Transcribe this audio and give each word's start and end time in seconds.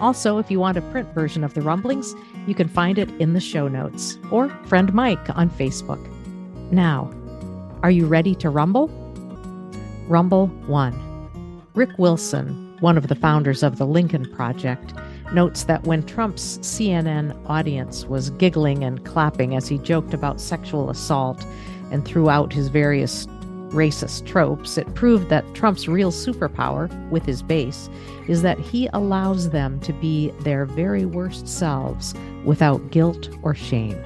Also, 0.00 0.38
if 0.38 0.50
you 0.50 0.60
want 0.60 0.76
a 0.76 0.82
print 0.82 1.08
version 1.14 1.44
of 1.44 1.54
the 1.54 1.62
rumblings, 1.62 2.14
you 2.46 2.54
can 2.54 2.68
find 2.68 2.98
it 2.98 3.10
in 3.20 3.32
the 3.32 3.40
show 3.40 3.68
notes 3.68 4.18
or 4.30 4.48
friend 4.66 4.92
Mike 4.92 5.36
on 5.36 5.48
Facebook. 5.50 6.00
Now, 6.70 7.10
are 7.82 7.90
you 7.90 8.06
ready 8.06 8.34
to 8.36 8.50
rumble? 8.50 8.88
Rumble 10.08 10.48
1. 10.66 11.62
Rick 11.74 11.98
Wilson, 11.98 12.76
one 12.80 12.96
of 12.96 13.08
the 13.08 13.14
founders 13.14 13.62
of 13.62 13.78
the 13.78 13.86
Lincoln 13.86 14.30
Project, 14.32 14.94
notes 15.32 15.64
that 15.64 15.84
when 15.84 16.02
Trump's 16.04 16.58
CNN 16.58 17.36
audience 17.46 18.04
was 18.06 18.30
giggling 18.30 18.84
and 18.84 19.04
clapping 19.04 19.54
as 19.54 19.68
he 19.68 19.78
joked 19.78 20.14
about 20.14 20.40
sexual 20.40 20.90
assault 20.90 21.44
and 21.90 22.04
threw 22.04 22.28
out 22.30 22.52
his 22.52 22.68
various 22.68 23.26
racist 23.74 24.26
tropes, 24.26 24.78
it 24.78 24.94
proved 24.94 25.28
that 25.28 25.54
Trump's 25.54 25.88
real 25.88 26.10
superpower, 26.10 26.88
with 27.10 27.26
his 27.26 27.42
base, 27.42 27.90
is 28.28 28.42
that 28.42 28.58
he 28.58 28.88
allows 28.92 29.50
them 29.50 29.80
to 29.80 29.92
be 29.92 30.30
their 30.40 30.64
very 30.64 31.04
worst 31.04 31.46
selves 31.46 32.14
without 32.44 32.90
guilt 32.90 33.28
or 33.42 33.54
shame. 33.54 34.02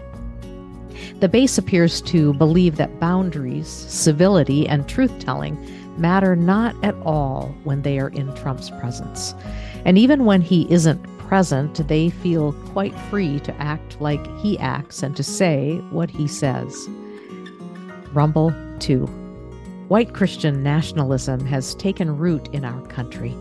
The 1.21 1.29
base 1.29 1.59
appears 1.59 2.01
to 2.03 2.33
believe 2.35 2.77
that 2.77 2.99
boundaries, 2.99 3.69
civility, 3.69 4.67
and 4.67 4.89
truth 4.89 5.17
telling 5.19 5.57
matter 5.99 6.37
not 6.37 6.77
at 6.85 6.95
all 7.03 7.55
when 7.65 7.83
they 7.83 7.99
are 7.99 8.09
in 8.11 8.35
Trump's 8.35 8.71
presence. 8.71 9.35
And 9.85 9.99
even 9.99 10.25
when 10.25 10.41
he 10.41 10.71
isn't 10.73 11.03
present, 11.19 11.87
they 11.89 12.11
feel 12.11 12.53
quite 12.71 12.99
free 13.11 13.41
to 13.41 13.55
act 13.61 14.01
like 14.01 14.25
he 14.39 14.59
acts 14.59 15.03
and 15.03 15.17
to 15.17 15.23
say 15.23 15.79
what 15.91 16.11
he 16.11 16.27
says. 16.27 16.89
Rumble 18.13 18.55
2. 18.79 19.28
White 19.89 20.12
Christian 20.12 20.62
nationalism 20.62 21.47
has 21.47 21.75
taken 21.75 22.19
root 22.19 22.48
in 22.53 22.62
our 22.62 22.81
country. 22.89 23.34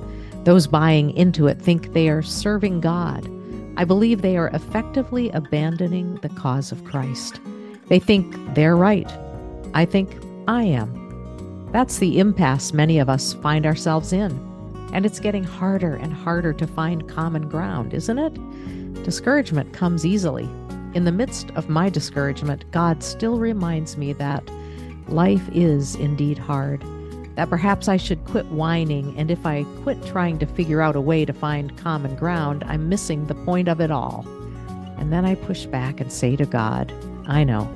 Those 0.45 0.65
buying 0.65 1.11
into 1.17 1.47
it 1.47 1.61
think 1.61 1.91
they 1.91 2.07
are 2.07 2.21
serving 2.21 2.79
God. 2.79 3.29
I 3.75 3.83
believe 3.83 4.21
they 4.21 4.37
are 4.37 4.47
effectively 4.53 5.29
abandoning 5.31 6.15
the 6.21 6.29
cause 6.29 6.71
of 6.71 6.85
Christ. 6.85 7.41
They 7.89 7.99
think 7.99 8.33
they're 8.55 8.77
right. 8.77 9.11
I 9.73 9.83
think 9.83 10.09
I 10.47 10.63
am. 10.63 11.69
That's 11.73 11.97
the 11.97 12.17
impasse 12.17 12.71
many 12.71 12.97
of 12.97 13.09
us 13.09 13.33
find 13.33 13.65
ourselves 13.65 14.13
in. 14.13 14.31
And 14.93 15.05
it's 15.05 15.19
getting 15.19 15.43
harder 15.43 15.95
and 15.95 16.13
harder 16.13 16.53
to 16.53 16.65
find 16.65 17.09
common 17.09 17.49
ground, 17.49 17.93
isn't 17.93 18.17
it? 18.17 19.03
Discouragement 19.03 19.73
comes 19.73 20.05
easily. 20.05 20.45
In 20.93 21.03
the 21.03 21.11
midst 21.11 21.51
of 21.51 21.67
my 21.67 21.89
discouragement, 21.89 22.63
God 22.71 23.03
still 23.03 23.37
reminds 23.37 23.97
me 23.97 24.13
that 24.13 24.49
life 25.09 25.47
is 25.51 25.95
indeed 25.95 26.37
hard 26.37 26.83
that 27.37 27.51
perhaps 27.51 27.87
I 27.87 27.97
should 27.97 28.25
quit 28.25 28.47
whining, 28.47 29.15
and 29.15 29.29
if 29.29 29.45
I 29.45 29.63
quit 29.83 30.03
trying 30.07 30.39
to 30.39 30.47
figure 30.47 30.81
out 30.81 30.95
a 30.95 31.01
way 31.01 31.23
to 31.23 31.33
find 31.33 31.77
common 31.77 32.15
ground, 32.15 32.63
I'm 32.65 32.89
missing 32.89 33.27
the 33.27 33.35
point 33.35 33.67
of 33.67 33.79
it 33.79 33.91
all. 33.91 34.25
And 34.97 35.13
then 35.13 35.23
I 35.23 35.35
push 35.35 35.67
back 35.67 36.01
and 36.01 36.11
say 36.11 36.35
to 36.35 36.47
God, 36.47 36.91
I 37.27 37.43
know, 37.43 37.71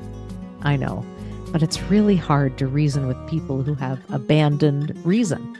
I 0.63 0.77
know, 0.77 1.05
but 1.51 1.61
it's 1.61 1.79
really 1.83 2.15
hard 2.15 2.57
to 2.57 2.65
reason 2.65 3.05
with 3.05 3.29
people 3.29 3.61
who 3.61 3.75
have 3.75 3.99
abandoned 4.09 4.99
reason. 5.05 5.55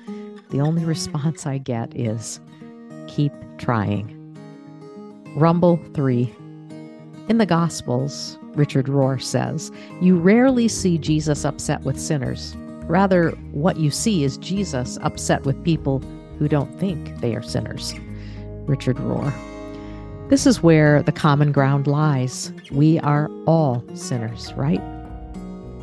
The 0.49 0.61
only 0.61 0.83
response 0.83 1.45
I 1.45 1.59
get 1.59 1.95
is, 1.95 2.39
keep 3.07 3.33
trying. 3.59 4.17
Rumble 5.35 5.79
3. 5.93 6.33
In 7.31 7.37
the 7.37 7.45
Gospels, 7.45 8.37
Richard 8.55 8.87
Rohr 8.87 9.21
says, 9.21 9.71
you 10.01 10.17
rarely 10.17 10.67
see 10.67 10.97
Jesus 10.97 11.45
upset 11.45 11.81
with 11.83 11.97
sinners. 11.97 12.57
Rather, 12.89 13.29
what 13.53 13.77
you 13.77 13.89
see 13.89 14.25
is 14.25 14.35
Jesus 14.35 14.97
upset 15.01 15.45
with 15.45 15.63
people 15.63 15.99
who 16.37 16.49
don't 16.49 16.77
think 16.77 17.21
they 17.21 17.33
are 17.33 17.41
sinners. 17.41 17.93
Richard 18.67 18.97
Rohr. 18.97 19.31
This 20.27 20.45
is 20.45 20.61
where 20.61 21.01
the 21.03 21.13
common 21.13 21.53
ground 21.53 21.87
lies. 21.87 22.51
We 22.69 22.99
are 22.99 23.31
all 23.47 23.81
sinners, 23.93 24.51
right? 24.55 24.81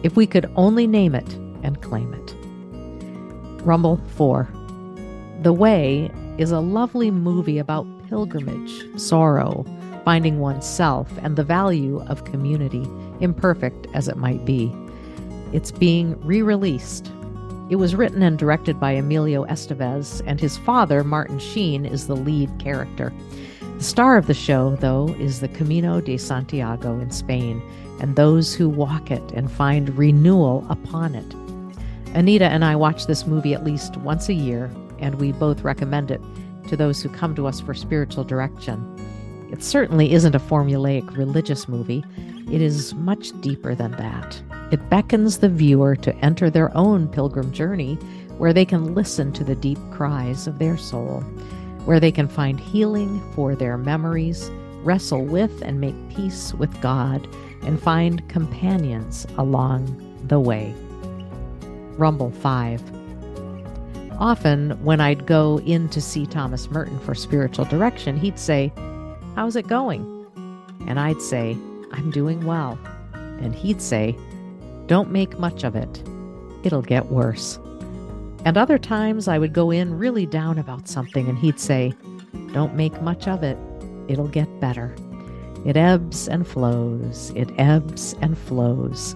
If 0.02 0.16
we 0.16 0.26
could 0.26 0.52
only 0.54 0.86
name 0.86 1.14
it 1.14 1.32
and 1.62 1.80
claim 1.80 2.12
it. 2.12 3.64
Rumble 3.64 4.02
4. 4.16 4.46
The 5.40 5.54
Way 5.54 6.10
is 6.36 6.50
a 6.50 6.60
lovely 6.60 7.10
movie 7.10 7.56
about 7.56 7.86
pilgrimage, 8.06 9.00
sorrow, 9.00 9.64
finding 10.04 10.38
oneself, 10.38 11.10
and 11.22 11.36
the 11.36 11.44
value 11.44 12.02
of 12.08 12.24
community, 12.24 12.86
imperfect 13.20 13.86
as 13.94 14.08
it 14.08 14.16
might 14.16 14.44
be. 14.44 14.74
It's 15.52 15.70
being 15.70 16.20
re 16.24 16.42
released. 16.42 17.10
It 17.70 17.76
was 17.76 17.94
written 17.94 18.22
and 18.22 18.38
directed 18.38 18.80
by 18.80 18.92
Emilio 18.92 19.44
Estevez, 19.46 20.22
and 20.26 20.40
his 20.40 20.56
father, 20.58 21.04
Martin 21.04 21.38
Sheen, 21.38 21.84
is 21.84 22.06
the 22.06 22.16
lead 22.16 22.50
character. 22.58 23.12
The 23.76 23.84
star 23.84 24.16
of 24.16 24.26
the 24.26 24.34
show, 24.34 24.76
though, 24.76 25.14
is 25.18 25.40
the 25.40 25.48
Camino 25.48 26.00
de 26.00 26.16
Santiago 26.16 26.98
in 26.98 27.10
Spain 27.10 27.62
and 28.00 28.16
those 28.16 28.54
who 28.54 28.68
walk 28.68 29.10
it 29.10 29.32
and 29.32 29.50
find 29.50 29.96
renewal 29.96 30.64
upon 30.68 31.14
it. 31.14 31.34
Anita 32.14 32.46
and 32.46 32.64
I 32.64 32.76
watch 32.76 33.06
this 33.06 33.26
movie 33.26 33.54
at 33.54 33.64
least 33.64 33.96
once 33.98 34.28
a 34.28 34.34
year, 34.34 34.70
and 34.98 35.16
we 35.16 35.32
both 35.32 35.62
recommend 35.62 36.10
it 36.10 36.20
to 36.68 36.76
those 36.76 37.02
who 37.02 37.08
come 37.08 37.34
to 37.34 37.46
us 37.46 37.60
for 37.60 37.74
spiritual 37.74 38.24
direction. 38.24 38.96
It 39.50 39.62
certainly 39.62 40.12
isn't 40.12 40.34
a 40.34 40.40
formulaic 40.40 41.16
religious 41.16 41.68
movie, 41.68 42.04
it 42.50 42.60
is 42.60 42.94
much 42.94 43.38
deeper 43.40 43.74
than 43.74 43.92
that. 43.92 44.40
It 44.70 44.88
beckons 44.90 45.38
the 45.38 45.48
viewer 45.48 45.96
to 45.96 46.14
enter 46.16 46.50
their 46.50 46.74
own 46.76 47.08
pilgrim 47.08 47.52
journey 47.52 47.94
where 48.38 48.52
they 48.52 48.64
can 48.64 48.94
listen 48.94 49.32
to 49.32 49.44
the 49.44 49.54
deep 49.54 49.78
cries 49.90 50.46
of 50.46 50.58
their 50.58 50.76
soul, 50.76 51.20
where 51.84 52.00
they 52.00 52.12
can 52.12 52.28
find 52.28 52.60
healing 52.60 53.20
for 53.34 53.54
their 53.54 53.76
memories, 53.76 54.50
wrestle 54.82 55.24
with 55.24 55.62
and 55.62 55.80
make 55.80 55.94
peace 56.08 56.54
with 56.54 56.80
God, 56.80 57.26
and 57.62 57.82
find 57.82 58.26
companions 58.28 59.26
along 59.38 59.86
the 60.28 60.38
way. 60.38 60.74
Rumble 61.96 62.30
5. 62.30 62.82
Often, 64.18 64.70
when 64.84 65.00
I'd 65.00 65.26
go 65.26 65.60
in 65.60 65.88
to 65.90 66.00
see 66.00 66.26
Thomas 66.26 66.70
Merton 66.70 66.98
for 67.00 67.14
spiritual 67.14 67.64
direction, 67.64 68.16
he'd 68.16 68.38
say, 68.38 68.72
How's 69.38 69.54
it 69.54 69.68
going? 69.68 70.26
And 70.88 70.98
I'd 70.98 71.22
say, 71.22 71.56
I'm 71.92 72.10
doing 72.10 72.44
well. 72.44 72.76
And 73.12 73.54
he'd 73.54 73.80
say, 73.80 74.18
don't 74.86 75.12
make 75.12 75.38
much 75.38 75.62
of 75.62 75.76
it. 75.76 76.02
It'll 76.64 76.82
get 76.82 77.06
worse. 77.06 77.60
And 78.44 78.58
other 78.58 78.78
times 78.78 79.28
I 79.28 79.38
would 79.38 79.52
go 79.52 79.70
in 79.70 79.96
really 79.96 80.26
down 80.26 80.58
about 80.58 80.88
something 80.88 81.28
and 81.28 81.38
he'd 81.38 81.60
say, 81.60 81.94
Don't 82.52 82.74
make 82.74 83.00
much 83.00 83.28
of 83.28 83.44
it. 83.44 83.56
It'll 84.08 84.26
get 84.26 84.58
better. 84.58 84.96
It 85.64 85.76
ebbs 85.76 86.26
and 86.26 86.44
flows. 86.44 87.30
It 87.36 87.48
ebbs 87.58 88.16
and 88.20 88.36
flows. 88.36 89.14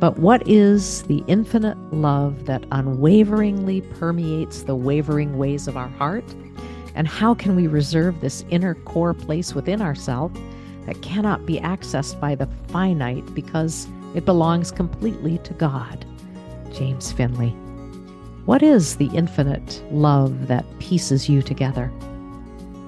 But 0.00 0.18
what 0.18 0.42
is 0.48 1.04
the 1.04 1.22
infinite 1.28 1.78
love 1.92 2.46
that 2.46 2.64
unwaveringly 2.72 3.82
permeates 3.82 4.64
the 4.64 4.74
wavering 4.74 5.38
ways 5.38 5.68
of 5.68 5.76
our 5.76 5.90
heart? 5.90 6.24
And 6.94 7.08
how 7.08 7.34
can 7.34 7.56
we 7.56 7.66
reserve 7.66 8.20
this 8.20 8.44
inner 8.50 8.74
core 8.74 9.14
place 9.14 9.54
within 9.54 9.80
ourselves 9.80 10.38
that 10.86 11.00
cannot 11.02 11.46
be 11.46 11.60
accessed 11.60 12.18
by 12.20 12.34
the 12.34 12.48
finite 12.68 13.34
because 13.34 13.86
it 14.14 14.24
belongs 14.24 14.70
completely 14.70 15.38
to 15.38 15.54
God. 15.54 16.04
James 16.72 17.12
Finley. 17.12 17.50
What 18.44 18.62
is 18.62 18.96
the 18.96 19.10
infinite 19.14 19.82
love 19.92 20.48
that 20.48 20.64
pieces 20.80 21.28
you 21.28 21.42
together? 21.42 21.92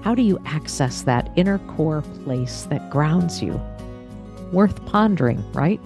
How 0.02 0.14
do 0.14 0.22
you 0.22 0.38
access 0.44 1.02
that 1.02 1.30
inner 1.36 1.58
core 1.60 2.02
place 2.24 2.64
that 2.64 2.90
grounds 2.90 3.42
you? 3.42 3.60
Worth 4.52 4.84
pondering, 4.86 5.42
right? 5.52 5.80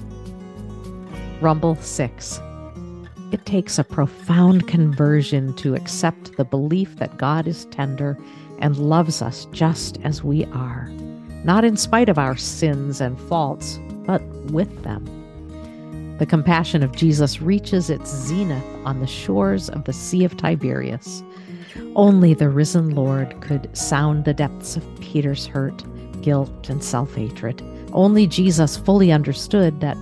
Rumble 1.41 1.77
6. 1.77 2.41
It 3.31 3.45
takes 3.45 3.79
a 3.79 3.85
profound 3.85 4.67
conversion 4.69 5.53
to 5.57 5.75
accept 5.75 6.37
the 6.37 6.45
belief 6.45 6.97
that 6.97 7.19
God 7.19 7.47
is 7.47 7.67
tender 7.67 8.17
and 8.59 8.77
loves 8.79 9.21
us 9.21 9.47
just 9.53 9.99
as 10.03 10.25
we 10.25 10.47
are, 10.47 10.89
not 11.45 11.63
in 11.63 11.77
spite 11.77 12.09
of 12.09 12.19
our 12.19 12.37
sins 12.37 13.03
and 13.03 13.21
faults, 13.21 13.79
but 14.07 14.23
with 14.51 14.83
them. 14.83 15.05
The 16.19 16.27
compassion 16.27 16.83
of 16.83 16.97
Jesus 16.97 17.43
reaches 17.43 17.91
its 17.91 18.11
zenith 18.11 18.65
on 18.87 19.01
the 19.01 19.07
shores 19.07 19.69
of 19.69 19.85
the 19.85 19.93
Sea 19.93 20.25
of 20.25 20.37
Tiberias. 20.37 21.23
Only 21.95 22.33
the 22.33 22.49
risen 22.49 22.95
Lord 22.95 23.39
could 23.43 23.69
sound 23.77 24.25
the 24.25 24.35
depths 24.35 24.75
of 24.77 25.01
Peter's 25.01 25.47
hurt, 25.47 25.85
guilt, 26.23 26.71
and 26.71 26.83
self 26.83 27.15
hatred. 27.15 27.63
Only 27.93 28.27
Jesus 28.27 28.77
fully 28.77 29.13
understood 29.13 29.81
that 29.81 29.99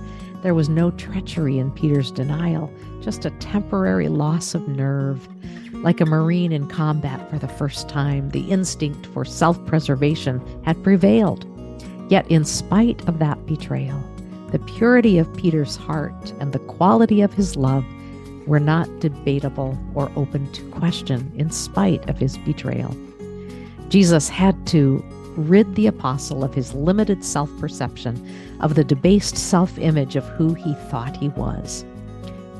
there 0.47 0.53
was 0.53 0.69
no 0.69 0.91
treachery 0.91 1.57
in 1.57 1.69
Peter's 1.71 2.09
denial, 2.09 2.71
just 3.01 3.25
a 3.25 3.31
temporary 3.31 4.07
loss 4.07 4.55
of 4.55 4.65
nerve. 4.65 5.27
Like 5.73 5.99
a 5.99 6.05
Marine 6.05 6.53
in 6.53 6.69
combat 6.69 7.29
for 7.29 7.37
the 7.37 7.49
first 7.49 7.89
time, 7.89 8.29
the 8.29 8.49
instinct 8.49 9.07
for 9.07 9.25
self 9.25 9.63
preservation 9.65 10.41
had 10.63 10.81
prevailed. 10.85 11.45
Yet, 12.09 12.31
in 12.31 12.45
spite 12.45 13.05
of 13.09 13.19
that 13.19 13.45
betrayal, 13.45 14.01
the 14.53 14.59
purity 14.59 15.17
of 15.17 15.35
Peter's 15.35 15.75
heart 15.75 16.31
and 16.39 16.53
the 16.53 16.59
quality 16.59 17.19
of 17.19 17.33
his 17.33 17.57
love 17.57 17.83
were 18.47 18.61
not 18.61 18.87
debatable 19.01 19.77
or 19.95 20.09
open 20.15 20.49
to 20.53 20.63
question 20.69 21.29
in 21.35 21.51
spite 21.51 22.09
of 22.09 22.17
his 22.17 22.37
betrayal. 22.37 22.95
Jesus 23.89 24.29
had 24.29 24.65
to 24.67 25.03
rid 25.37 25.75
the 25.75 25.87
apostle 25.87 26.43
of 26.43 26.53
his 26.53 26.73
limited 26.73 27.23
self 27.23 27.49
perception, 27.59 28.15
of 28.59 28.75
the 28.75 28.83
debased 28.83 29.37
self 29.37 29.77
image 29.77 30.15
of 30.15 30.25
who 30.29 30.53
he 30.53 30.73
thought 30.89 31.15
he 31.15 31.29
was. 31.29 31.85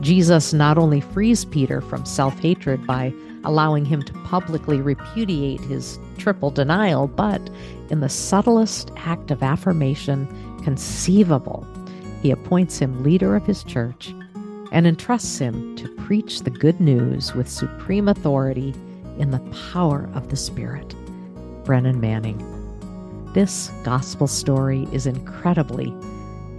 Jesus 0.01 0.53
not 0.53 0.77
only 0.77 1.01
frees 1.01 1.45
Peter 1.45 1.81
from 1.81 2.05
self 2.05 2.37
hatred 2.39 2.85
by 2.85 3.13
allowing 3.43 3.85
him 3.85 4.03
to 4.03 4.13
publicly 4.25 4.79
repudiate 4.79 5.61
his 5.61 5.99
triple 6.17 6.51
denial, 6.51 7.07
but 7.07 7.41
in 7.89 7.99
the 7.99 8.09
subtlest 8.09 8.91
act 8.97 9.31
of 9.31 9.41
affirmation 9.41 10.27
conceivable, 10.63 11.65
he 12.21 12.31
appoints 12.31 12.77
him 12.77 13.03
leader 13.03 13.35
of 13.35 13.45
his 13.45 13.63
church 13.63 14.13
and 14.71 14.85
entrusts 14.85 15.39
him 15.39 15.75
to 15.77 15.87
preach 15.95 16.41
the 16.41 16.49
good 16.49 16.79
news 16.79 17.33
with 17.33 17.49
supreme 17.49 18.07
authority 18.07 18.73
in 19.17 19.31
the 19.31 19.39
power 19.71 20.09
of 20.13 20.29
the 20.29 20.35
Spirit. 20.35 20.95
Brennan 21.63 21.99
Manning. 21.99 22.56
This 23.33 23.71
gospel 23.83 24.25
story 24.25 24.87
is 24.91 25.05
incredibly 25.05 25.89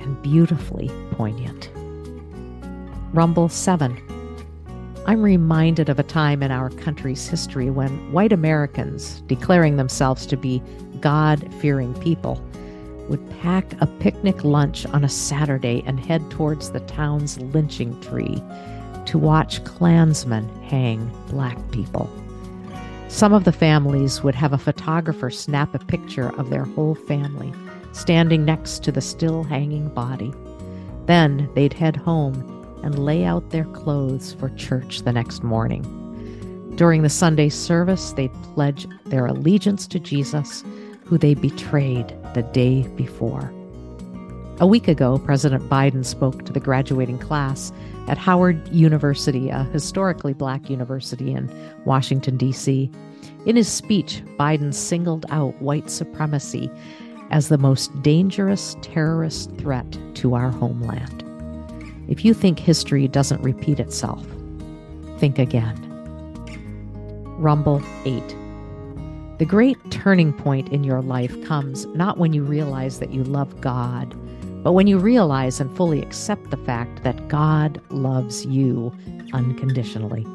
and 0.00 0.20
beautifully 0.22 0.90
poignant. 1.12 1.70
Rumble 3.12 3.48
7. 3.48 3.96
I'm 5.06 5.22
reminded 5.22 5.88
of 5.88 5.98
a 5.98 6.02
time 6.02 6.42
in 6.42 6.50
our 6.50 6.68
country's 6.70 7.26
history 7.26 7.70
when 7.70 8.12
white 8.12 8.32
Americans, 8.32 9.22
declaring 9.22 9.76
themselves 9.76 10.26
to 10.26 10.36
be 10.36 10.62
God 11.00 11.52
fearing 11.54 11.94
people, 11.94 12.40
would 13.08 13.28
pack 13.40 13.80
a 13.80 13.86
picnic 13.86 14.44
lunch 14.44 14.84
on 14.86 15.04
a 15.04 15.08
Saturday 15.08 15.82
and 15.86 15.98
head 15.98 16.30
towards 16.30 16.70
the 16.70 16.80
town's 16.80 17.40
lynching 17.40 17.98
tree 18.02 18.42
to 19.06 19.18
watch 19.18 19.64
Klansmen 19.64 20.46
hang 20.64 21.10
black 21.28 21.58
people. 21.70 22.10
Some 23.08 23.32
of 23.32 23.44
the 23.44 23.52
families 23.52 24.22
would 24.22 24.34
have 24.34 24.52
a 24.52 24.58
photographer 24.58 25.30
snap 25.30 25.74
a 25.74 25.78
picture 25.78 26.28
of 26.38 26.50
their 26.50 26.64
whole 26.64 26.94
family 26.94 27.52
standing 27.92 28.44
next 28.44 28.84
to 28.84 28.92
the 28.92 29.00
still 29.00 29.44
hanging 29.44 29.88
body. 29.88 30.32
Then 31.06 31.48
they'd 31.54 31.72
head 31.72 31.96
home 31.96 32.34
and 32.82 32.98
lay 32.98 33.24
out 33.24 33.50
their 33.50 33.64
clothes 33.64 34.34
for 34.34 34.50
church 34.50 35.02
the 35.02 35.12
next 35.12 35.42
morning. 35.42 35.82
During 36.76 37.02
the 37.02 37.08
Sunday 37.08 37.48
service, 37.48 38.12
they'd 38.12 38.42
pledge 38.54 38.86
their 39.06 39.26
allegiance 39.26 39.86
to 39.88 39.98
Jesus, 39.98 40.62
who 41.04 41.18
they 41.18 41.34
betrayed 41.34 42.14
the 42.34 42.42
day 42.52 42.86
before. 42.88 43.52
A 44.60 44.66
week 44.66 44.88
ago, 44.88 45.18
President 45.18 45.68
Biden 45.70 46.04
spoke 46.04 46.44
to 46.44 46.52
the 46.52 46.58
graduating 46.58 47.20
class 47.20 47.70
at 48.08 48.18
Howard 48.18 48.66
University, 48.74 49.50
a 49.50 49.62
historically 49.62 50.32
black 50.32 50.68
university 50.68 51.32
in 51.32 51.48
Washington, 51.84 52.36
D.C. 52.36 52.90
In 53.46 53.54
his 53.54 53.68
speech, 53.68 54.20
Biden 54.36 54.74
singled 54.74 55.26
out 55.30 55.54
white 55.62 55.88
supremacy 55.88 56.68
as 57.30 57.48
the 57.48 57.58
most 57.58 58.02
dangerous 58.02 58.76
terrorist 58.82 59.56
threat 59.58 59.96
to 60.14 60.34
our 60.34 60.50
homeland. 60.50 61.22
If 62.08 62.24
you 62.24 62.34
think 62.34 62.58
history 62.58 63.06
doesn't 63.06 63.42
repeat 63.42 63.78
itself, 63.78 64.26
think 65.18 65.38
again. 65.38 65.76
Rumble 67.38 67.80
8. 68.04 68.36
The 69.38 69.46
great 69.46 69.78
turning 69.92 70.32
point 70.32 70.70
in 70.70 70.82
your 70.82 71.00
life 71.00 71.44
comes 71.44 71.86
not 71.86 72.18
when 72.18 72.32
you 72.32 72.42
realize 72.42 72.98
that 72.98 73.12
you 73.12 73.22
love 73.22 73.60
God 73.60 74.16
but 74.62 74.72
when 74.72 74.86
you 74.86 74.98
realize 74.98 75.60
and 75.60 75.74
fully 75.76 76.02
accept 76.02 76.50
the 76.50 76.56
fact 76.58 77.02
that 77.04 77.28
God 77.28 77.80
loves 77.90 78.44
you 78.46 78.92
unconditionally. 79.32 80.26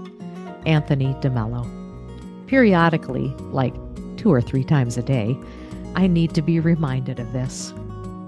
Anthony 0.65 1.13
DeMello. 1.15 1.67
Periodically, 2.47 3.29
like 3.51 3.73
two 4.17 4.31
or 4.31 4.41
three 4.41 4.63
times 4.63 4.97
a 4.97 5.03
day, 5.03 5.37
I 5.95 6.07
need 6.07 6.33
to 6.35 6.41
be 6.41 6.59
reminded 6.59 7.19
of 7.19 7.33
this. 7.33 7.73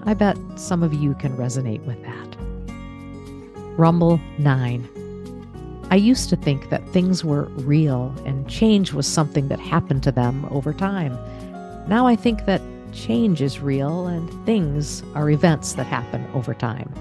I 0.04 0.14
bet 0.14 0.36
some 0.56 0.82
of 0.82 0.94
you 0.94 1.14
can 1.14 1.36
resonate 1.36 1.84
with 1.84 2.00
that. 2.02 2.36
Rumble 3.78 4.20
9. 4.38 4.88
I 5.90 5.96
used 5.96 6.28
to 6.30 6.36
think 6.36 6.68
that 6.70 6.86
things 6.88 7.24
were 7.24 7.44
real 7.56 8.14
and 8.24 8.48
change 8.48 8.92
was 8.92 9.06
something 9.06 9.48
that 9.48 9.60
happened 9.60 10.02
to 10.04 10.12
them 10.12 10.46
over 10.50 10.72
time. 10.72 11.16
Now 11.88 12.06
I 12.06 12.16
think 12.16 12.46
that 12.46 12.60
change 12.96 13.42
is 13.42 13.60
real 13.60 14.06
and 14.06 14.28
things 14.46 15.02
are 15.14 15.30
events 15.30 15.74
that 15.74 15.86
happen 15.86 16.26
over 16.34 16.54
time. 16.54 16.92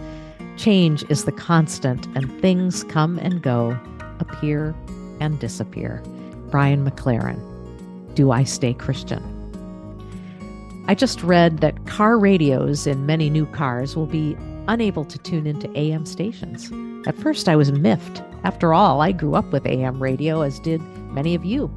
Change 0.58 1.04
is 1.10 1.26
the 1.26 1.32
constant, 1.32 2.06
and 2.16 2.42
things 2.42 2.84
come 2.86 3.18
and 3.20 3.42
go, 3.42 3.78
appear 4.20 4.76
and 5.20 5.40
disappear. 5.40 6.04
Brian 6.50 6.90
McLaren. 6.90 7.40
Do 8.14 8.32
I 8.32 8.44
stay 8.44 8.74
Christian? 8.74 9.24
I 10.88 10.96
just 10.96 11.24
read 11.24 11.60
that 11.60 11.86
car 11.88 12.18
radios 12.18 12.88
in 12.88 13.06
many 13.06 13.30
new 13.30 13.46
cars 13.48 13.96
will 13.96 14.06
be 14.06 14.38
unable 14.68 15.04
to 15.06 15.18
tune 15.18 15.48
into 15.48 15.76
AM 15.78 16.06
stations. 16.06 16.72
At 17.08 17.18
first, 17.18 17.50
I 17.50 17.56
was 17.56 17.72
miffed. 17.72 18.22
After 18.44 18.74
all, 18.74 19.02
I 19.02 19.12
grew 19.12 19.36
up 19.36 19.52
with 19.52 19.66
AM 19.66 20.02
radio, 20.02 20.42
as 20.42 20.60
did 20.60 20.82
many 21.12 21.36
of 21.36 21.44
you. 21.44 21.70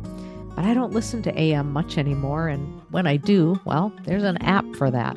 But 0.59 0.67
I 0.67 0.75
don't 0.75 0.93
listen 0.93 1.23
to 1.23 1.41
AM 1.41 1.73
much 1.73 1.99
anymore, 1.99 2.49
and 2.49 2.83
when 2.91 3.07
I 3.07 3.17
do, 3.17 3.61
well, 3.65 3.93
there's 4.03 4.25
an 4.25 4.38
app 4.38 4.65
for 4.75 4.91
that. 4.91 5.17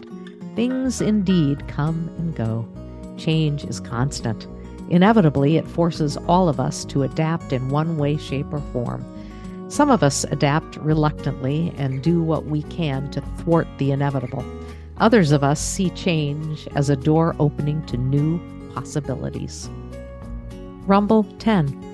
Things 0.56 1.02
indeed 1.02 1.68
come 1.68 2.12
and 2.20 2.36
go. 2.36 2.68
Change 3.18 3.64
is 3.64 3.80
constant. 3.80 4.46
Inevitably, 4.92 5.58
it 5.58 5.68
forces 5.68 6.16
all 6.28 6.48
of 6.48 6.60
us 6.60 6.86
to 6.86 7.02
adapt 7.02 7.54
in 7.54 7.70
one 7.70 7.98
way, 7.98 8.18
shape, 8.18 8.54
or 8.54 8.62
form. 8.72 9.04
Some 9.68 9.90
of 9.90 10.04
us 10.04 10.26
adapt 10.26 10.78
reluctantly 10.78 11.74
and 11.76 12.04
do 12.04 12.22
what 12.22 12.46
we 12.46 12.62
can 12.62 13.10
to 13.10 13.22
thwart 13.40 13.68
the 13.80 13.90
inevitable. 13.90 14.46
Others 14.98 15.32
of 15.32 15.44
us 15.44 15.60
see 15.60 15.90
change 15.90 16.68
as 16.76 16.92
a 16.92 16.96
door 16.96 17.36
opening 17.40 17.84
to 17.88 17.98
new 17.98 18.40
possibilities. 18.76 19.72
Rumble 20.86 21.24
10 21.40 21.91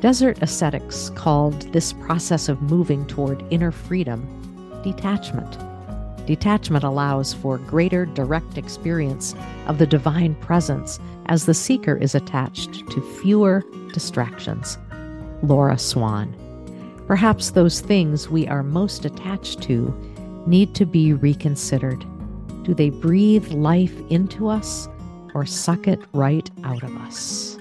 Desert 0.00 0.42
ascetics 0.42 1.10
called 1.10 1.72
this 1.72 1.92
process 1.94 2.48
of 2.48 2.60
moving 2.62 3.06
toward 3.06 3.44
inner 3.50 3.72
freedom 3.72 4.28
detachment. 4.82 5.58
Detachment 6.26 6.84
allows 6.84 7.32
for 7.32 7.58
greater 7.58 8.04
direct 8.04 8.58
experience 8.58 9.34
of 9.66 9.78
the 9.78 9.86
divine 9.86 10.34
presence 10.36 11.00
as 11.26 11.46
the 11.46 11.54
seeker 11.54 11.96
is 11.96 12.14
attached 12.14 12.88
to 12.90 13.00
fewer 13.20 13.64
distractions. 13.92 14.76
Laura 15.42 15.78
Swan. 15.78 16.34
Perhaps 17.06 17.52
those 17.52 17.80
things 17.80 18.28
we 18.28 18.46
are 18.48 18.62
most 18.62 19.04
attached 19.04 19.62
to 19.62 19.94
need 20.46 20.74
to 20.74 20.84
be 20.84 21.12
reconsidered. 21.12 22.04
Do 22.64 22.74
they 22.74 22.90
breathe 22.90 23.48
life 23.52 23.98
into 24.10 24.48
us 24.48 24.88
or 25.34 25.46
suck 25.46 25.86
it 25.86 26.00
right 26.12 26.50
out 26.64 26.82
of 26.82 26.94
us? 26.98 27.55